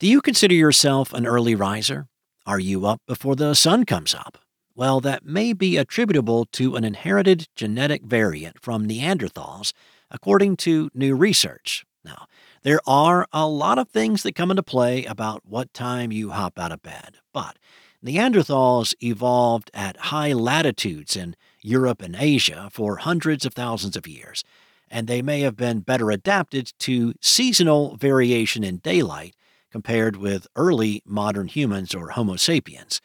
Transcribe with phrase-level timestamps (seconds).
[0.00, 2.08] Do you consider yourself an early riser?
[2.46, 4.38] Are you up before the sun comes up?
[4.74, 9.72] Well, that may be attributable to an inherited genetic variant from Neanderthals,
[10.10, 11.86] according to new research.
[12.04, 12.26] Now,
[12.62, 16.58] there are a lot of things that come into play about what time you hop
[16.58, 17.56] out of bed, but
[18.04, 24.42] Neanderthals evolved at high latitudes in Europe and Asia for hundreds of thousands of years,
[24.90, 29.36] and they may have been better adapted to seasonal variation in daylight
[29.74, 33.00] compared with early modern humans or Homo sapiens.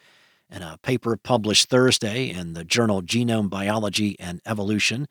[0.52, 5.08] In a paper published Thursday in the journal Genome Biology and Evolution,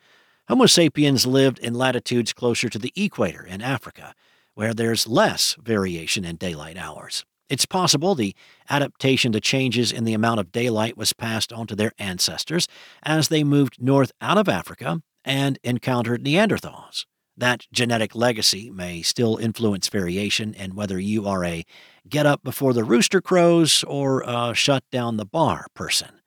[0.47, 4.15] Homo sapiens lived in latitudes closer to the equator in Africa,
[4.55, 7.25] where there's less variation in daylight hours.
[7.49, 8.37] It's possible the
[8.71, 12.69] adaptation to changes in the amount of daylight was passed on to their ancestors
[13.03, 17.05] as they moved north out of Africa and encountered Neanderthals.
[17.39, 21.65] That genetic legacy may still influence variation in whether you are a
[22.09, 26.21] get up before the rooster crows or a shut down the bar person.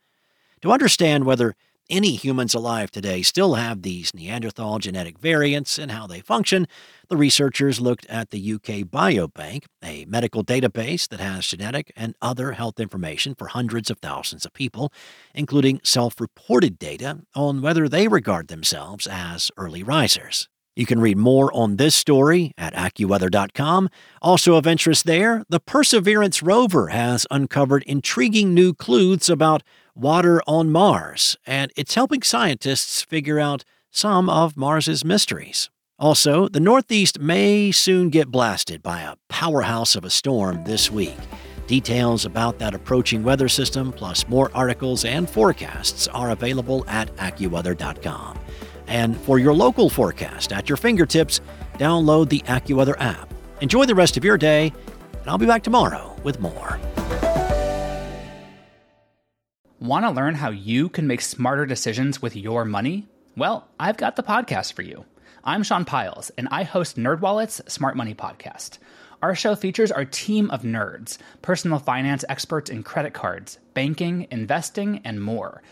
[0.61, 1.53] To understand whether
[1.89, 6.65] any humans alive today still have these Neanderthal genetic variants and how they function,
[7.09, 12.53] the researchers looked at the UK Biobank, a medical database that has genetic and other
[12.53, 14.93] health information for hundreds of thousands of people,
[15.35, 20.47] including self reported data on whether they regard themselves as early risers.
[20.75, 23.89] You can read more on this story at AccuWeather.com.
[24.21, 29.63] Also of interest there, the Perseverance rover has uncovered intriguing new clues about
[29.95, 35.69] water on Mars, and it's helping scientists figure out some of Mars's mysteries.
[35.99, 41.17] Also, the Northeast may soon get blasted by a powerhouse of a storm this week.
[41.67, 48.39] Details about that approaching weather system, plus more articles and forecasts, are available at AccuWeather.com.
[48.91, 51.39] And for your local forecast at your fingertips,
[51.75, 53.33] download the AccuWeather app.
[53.61, 54.73] Enjoy the rest of your day,
[55.13, 56.77] and I'll be back tomorrow with more.
[59.79, 63.07] Want to learn how you can make smarter decisions with your money?
[63.37, 65.05] Well, I've got the podcast for you.
[65.45, 68.77] I'm Sean Pyles, and I host NerdWallet's Smart Money Podcast.
[69.21, 74.99] Our show features our team of nerds, personal finance experts in credit cards, banking, investing,
[75.05, 75.63] and more–